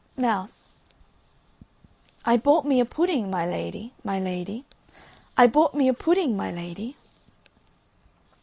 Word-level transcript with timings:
MOUSE. 0.17 0.69
I 2.25 2.35
bought 2.35 2.65
me 2.65 2.79
a 2.79 2.85
pudding, 2.85 3.29
my 3.29 3.45
lady, 3.45 3.93
my 4.03 4.19
lady, 4.19 4.65
I 5.37 5.45
bought 5.45 5.75
me 5.75 5.87
a 5.87 5.93
pudding, 5.93 6.35
my 6.35 6.49
lady. 6.49 6.97